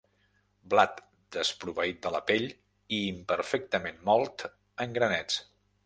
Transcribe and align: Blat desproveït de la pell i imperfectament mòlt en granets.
Blat 0.73 1.03
desproveït 1.35 1.99
de 2.07 2.13
la 2.17 2.23
pell 2.31 2.47
i 2.49 3.03
imperfectament 3.13 4.05
mòlt 4.11 4.49
en 4.87 4.99
granets. 4.99 5.43